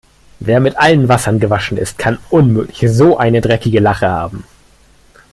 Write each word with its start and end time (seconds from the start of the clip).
Wer 0.39 0.59
mit 0.61 0.77
allen 0.79 1.09
Wassern 1.09 1.39
gewaschen 1.39 1.77
ist, 1.77 1.99
kann 1.99 2.17
unmöglich 2.31 2.91
so 2.91 3.17
eine 3.19 3.39
dreckige 3.39 3.79
Lache 3.81 4.09
haben. 4.09 4.43